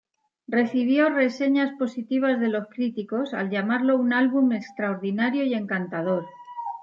[0.47, 6.25] Recibió reseñas positivas de los críticos, al llamarlo un álbum extraordinario y encantador.